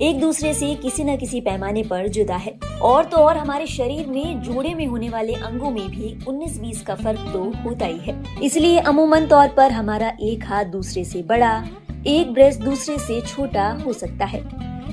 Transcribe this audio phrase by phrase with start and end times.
[0.00, 4.06] एक दूसरे से किसी न किसी पैमाने पर जुदा है। और तो और हमारे शरीर
[4.06, 8.24] में जोड़े में होने वाले अंगों में भी 19-20 का फ़र्क तो होता ही है।
[8.42, 11.64] इसलिए अमूमन तौर पर हमारा एक हाथ दूसरे से बड़ा,
[12.06, 14.42] एक ब्रेस्ट दूसरे से छोटा हो सकता है।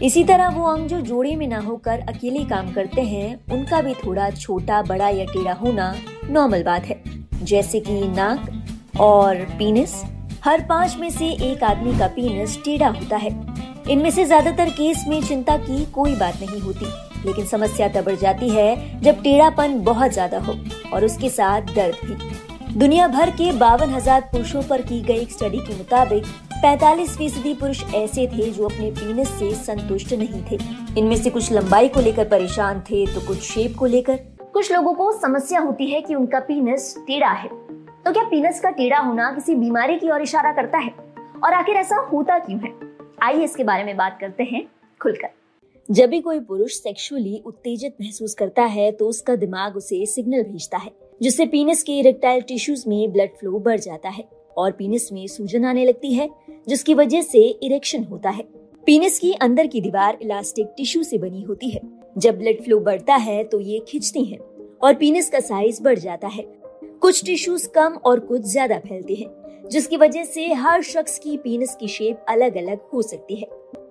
[0.04, 3.94] इसी तरह वो अंग जो जोड़े में ना होकर अकेले काम करते हैं, उनका भी
[3.94, 5.96] थोड़ा छोटा, बड़ा या टेढ़ा होना
[6.30, 7.04] नॉर्मल बात है।
[7.44, 8.64] जैसे कि नाक
[9.00, 10.04] और पीनिस
[10.44, 15.04] हर पाँच में से एक आदमी का पीनस टेढ़ा होता है। इनमें से ज़्यादातर केस
[15.08, 16.86] में चिंता की कोई बात नहीं होती,
[17.26, 20.56] लेकिन समस्या तब बढ़ जाती है जब टेढ़ापन बहुत ज़्यादा हो
[20.94, 25.32] और उसके साथ दर्द भी। दुनिया भर के बावन हज़ार पुरुषों पर की गई एक
[25.32, 26.26] स्टडी के मुताबिक
[26.64, 30.58] 45 फ़ीसदी पुरुष ऐसे थे जो अपने पीनस से संतुष्ट नहीं थे।
[31.00, 34.18] इनमें से कुछ लंबाई को लेकर परेशान थे तो कुछ शेप को लेकर।
[34.54, 38.70] कुछ लोगों को समस्या होती है कि उनका पीनस टेढ़ा है। तो क्या पीनस का
[38.72, 40.90] टेढ़ा होना किसी बीमारी की ओर इशारा करता है?
[41.44, 42.72] और आखिर ऐसा होता क्यों है?
[43.24, 44.64] आइए इसके बारे में बात करते हैं
[45.02, 45.30] खुलकर।
[45.90, 50.78] जब भी कोई पुरुष सेक्सुअली उत्तेजित महसूस करता है तो उसका दिमाग उसे सिग्नल भेजता
[50.78, 54.24] है, जिससे पीनस के इरेक्टाइल टिश्यूज में ब्लड फ्लो बढ़ जाता है
[54.58, 56.30] और पीनस में सूजन आने लगती है,
[56.68, 58.44] जिसकी वजह से इरेक्शन होता है।
[58.86, 61.82] पीनस की अंदर की दीवार इलास्टिक टिश्यू से बनी होती है।
[62.18, 64.38] जब ब्लड फ्लो बढ़ता है तो ये खिंचती है
[64.82, 66.44] और पीनस का साइज़ बढ़ जाता है।
[67.04, 71.76] कुछ टिश्यूज कम और कुछ ज़्यादा फैलते हैं, जिसकी वजह से हर शख्स की पीनस
[71.80, 73.48] की शेप अलग अलग हो सकती है।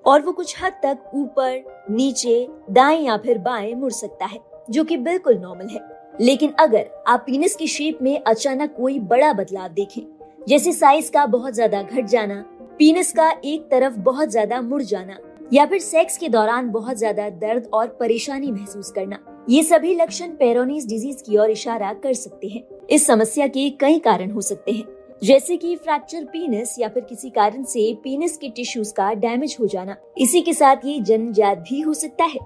[0.07, 4.39] और वो कुछ हद तक ऊपर, नीचे, दाएँ या फिर बाएँ मुड़ सकता है,
[4.71, 5.81] जो कि बिल्कुल नॉर्मल है।
[6.21, 10.03] लेकिन अगर आप पीनस की शेप में अचानक कोई बड़ा बदलाव देखें,
[10.49, 12.45] जैसे साइज़ का बहुत ज़्यादा घट जाना
[12.79, 15.19] पीनस का एक तरफ़ बहुत ज़्यादा मुड़ जाना,
[15.53, 19.19] या फिर सेक्स के दौरान बहुत ज़्यादा दर्द और परेशानी महसूस करना,
[19.51, 23.99] ये सभी लक्षण पेरोनीस डिज़ीज़ की ओर इशारा कर सकते हैं। इस समस्या के कई
[23.99, 24.85] कारण हो सकते हैं।
[25.25, 29.67] जैसे कि फ्रैक्चर पीनस या फिर किसी कारण से पीनस के टिश्यूज का डैमेज हो
[29.67, 32.39] जाना। इसी के साथ ये जन्मजात भी हो सकता है।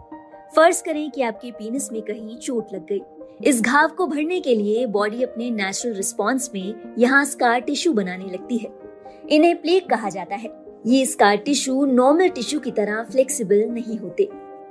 [0.56, 3.00] फ़र्ज़ करें कि आपके पीनस में कहीं चोट लग गई।
[3.44, 8.24] इस घाव को भरने के लिए बॉडी अपने नेचुरल रिस्पॉन्स में यहाँ स्कार टिश्यू बनाने
[8.24, 8.70] लगती है।
[9.30, 10.50] इन्हें प्लेग कहा जाता है।
[10.86, 14.28] ये स्कार टिश्यू नॉर्मल टिश्यू की तरह फ्लेक्सिबल नहीं होते।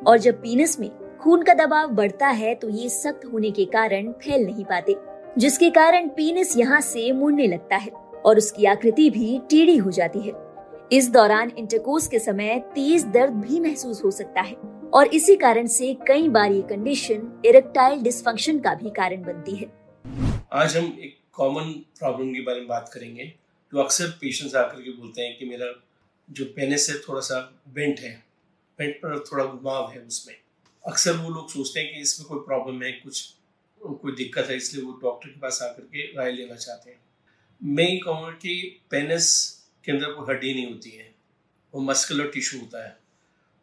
[0.08, 0.90] और जब पीनस में
[1.22, 4.96] खून का दबाव बढ़ता है तो ये सख्त होने के कारण फैल नहीं पाते।
[5.38, 7.90] जिसके कारण पीनस यहाँ से मुड़ने लगता है
[8.26, 10.32] और उसकी आकृति भी टेढ़ी हो जाती है।
[10.92, 14.56] इस दौरान इंटरकोर्स के समय तेज दर्द भी महसूस हो सकता है
[14.94, 19.70] और इसी कारण से कई बार ये कंडीशन इरेक्टाइल डिस्फंक्शन का भी कारण बनती है।
[20.54, 23.34] आज हम एक कॉमन प्रॉब्लम के बारे में बात करेंगे,
[23.74, 25.74] जो अक्सर पेशेंट्स आकर के बोलते हैं कि मेरा
[26.30, 28.14] जो पेनिस है थोड़ा सा बेंट है
[28.80, 30.36] बेंट पर थोड़ा घुमाव है उसमें।
[30.84, 33.35] अक्सर वो लोग सोचते हैं कि इसमें कोई प्रॉब्लम है, कुछ
[33.94, 37.00] कोई दिक्कत है, इसलिए वो डॉक्टर के पास आकर के राय लेना चाहते हैं।
[37.62, 39.28] मैं ये कहूँगा कि पेनिस
[39.86, 41.14] के अंदर कोई हड्डी नहीं होती है,
[41.74, 42.98] वो मस्कुलर टिश्यू होता है।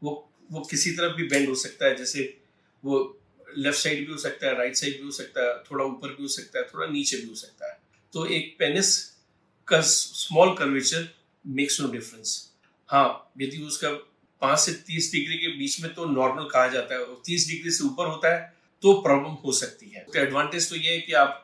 [0.02, 2.22] वो वो किसी तरफ़ भी बेंड हो सकता है, जैसे
[2.84, 3.18] वो
[3.48, 6.22] लेफ़्ट साइड भी हो सकता है राइट साइड भी हो सकता है, थोड़ा ऊपर भी
[6.22, 7.78] हो सकता है, थोड़ा नीचे भी हो सकता है।
[8.12, 8.96] तो एक पेनिस
[9.68, 11.08] का small curvature
[11.44, 12.30] makes no difference
[12.88, 13.90] हाँ यदि उसका
[14.42, 17.70] पाँच से तीस डिग्री के बीच में तो नॉर्मल कहा जाता है, और तीस डिग्री
[17.70, 21.12] से ऊपर होता है तो प्रॉब्लम हो सकती है। तो एडवांटेज तो ये है कि
[21.14, 21.38] आप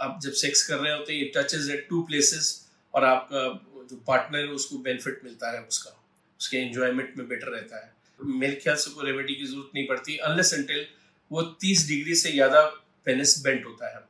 [0.00, 2.46] आप जब सेक्स कर रहे होते हैं ये टचेज एट टू प्लेसेस
[2.94, 3.42] और आपका
[3.90, 5.90] जो पार्टनर है, उसको बेनिफिट मिलता है उसका।
[6.40, 10.16] उसके एंजॉयमेंट में बेटर रहता है। मेरे ख्याल से कोई रेमेडी की ज़रूरत नहीं पड़ती
[10.20, 10.86] अनलेस एंटिल
[11.30, 12.62] वो तीस डिग्री से ज़्यादा
[13.06, 14.00] पेनिस बेंट होता है।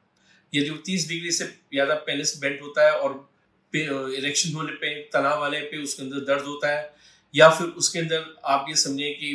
[0.53, 3.29] यदि वो तीस डिग्री से ज़्यादा पेनिस बेंट होता है और
[3.73, 6.93] इरेक्शन होने पे, तनाव वाले पे उसके अंदर दर्द होता है,
[7.35, 9.29] या फिर उसके अंदर आप ये समझें कि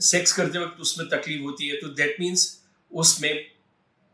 [0.00, 2.46] सेक्स करते वक्त उसमें तकलीफ़ होती है तो दैट मीन्स
[2.96, 3.44] उसमें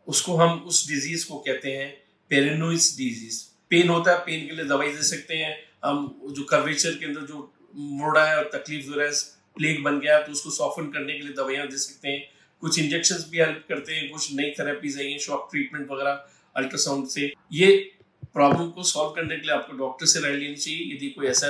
[0.08, 1.90] उसको हम उस डिज़ीज़ को कहते हैं
[2.31, 3.40] पेरेनोइस डिज़ीज़
[3.70, 7.20] पेन होता है पेन के लिए दवाई दे सकते हैं। हम जो कर्वेचर के अंदर
[7.26, 9.12] जो मोड़ा है और तकलीफ़ रहा है
[9.56, 12.20] प्लेग बन गया तो उसको सॉफन करने के लिए दवाइयाँ दे सकते हैं।
[12.62, 16.25] कुछ इंजेक्शन भी हेल्प करते हैं, कुछ नई थेरेपीज आई हैं शॉक ट्रीटमेंट वगैरह
[16.56, 17.70] अल्ट्रासाउंड से। ये
[18.34, 21.49] प्रॉब्लम को सॉल्व करने के लिए आपको डॉक्टर से राय लेनी चाहिए। यदि कोई ऐसा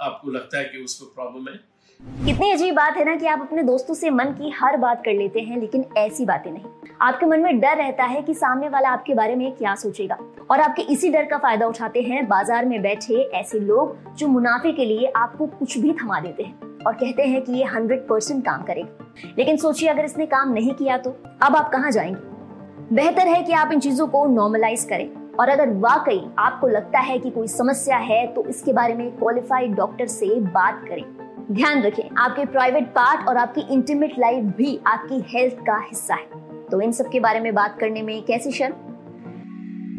[0.00, 1.60] आपको लगता है कि उसमें प्रॉब्लम है
[2.00, 5.12] कितनी अजीब बात है ना कि आप अपने दोस्तों से मन की हर बात कर
[5.12, 6.64] लेते हैं, लेकिन ऐसी बातें नहीं।
[7.02, 10.16] आपके मन में डर रहता है कि सामने वाला आपके बारे में क्या सोचेगा।
[10.50, 14.72] और आपके इसी डर का फ़ायदा उठाते हैं, बाज़ार में बैठे ऐसे लोग जो मुनाफे
[14.72, 18.44] के लिए आपको कुछ भी थमा देते हैं और कहते हैं कि ये हंड्रेड परसेंट
[18.44, 21.16] काम करेगी। लेकिन सोचिए, अगर इसने काम नहीं किया तो?
[21.42, 22.94] अब आप कहाँ जाएँगे?
[22.94, 25.08] बेहतर है कि आप इन चीज़ों को नॉर्मलाइज करें।
[25.40, 29.74] और अगर वाकई आपको लगता है कि कोई समस्या है तो इसके बारे में क्वालिफाइड
[29.74, 31.04] डॉक्टर से बात करें।
[31.52, 36.24] ध्यान रखें आपके प्राइवेट पार्ट और आपकी इंटीमेट लाइफ भी आपकी हेल्थ का हिस्सा है।
[36.70, 38.74] तो इन सब के बारे में बात करने में कैसी शर्म?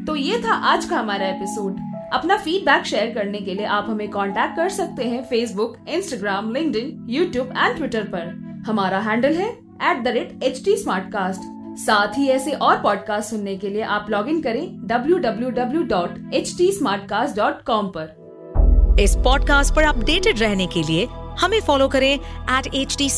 [0.05, 1.77] तो ये था आज का हमारा एपिसोड
[2.13, 7.05] अपना फीडबैक शेयर करने के लिए आप हमें कांटेक्ट कर सकते हैं Facebook Instagram LinkedIn,
[7.09, 9.49] YouTube and Twitter पर। हमारा हैंडल है
[9.83, 14.29] at the rate H T साथ ही ऐसे और पॉडकास्ट सुनने के लिए आप लॉग
[14.29, 21.07] इन करें W W W dot www.htsmartcast.com पर। इस पॉडकास्ट पर अपडेटेड रहने के लिए
[21.41, 23.09] हमें फॉलो करें एट एच टी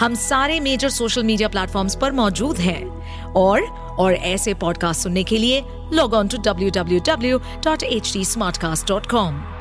[0.00, 3.62] हम सारे मेजर सोशल मीडिया प्लेटफॉर्म्स पर मौजूद हैं। और
[4.00, 5.62] और ऐसे पॉडकास्ट सुनने के लिए
[5.92, 9.59] log on to W W W dot H D smart cast dot com